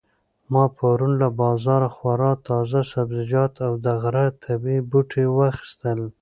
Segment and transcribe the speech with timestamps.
[0.53, 5.99] ما پرون له بازاره خورا تازه سبزیجات او د غره طبیعي بوټي واخیستل.